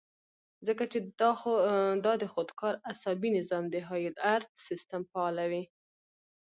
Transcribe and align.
ځکه 0.67 0.83
چې 0.91 0.99
دا 2.07 2.13
د 2.21 2.23
خودکار 2.33 2.73
اعصابي 2.89 3.29
نظام 3.37 3.63
د 3.69 3.75
هائي 3.87 4.05
الرټ 4.11 4.49
سسټم 4.67 5.01
فعالوي 5.11 5.63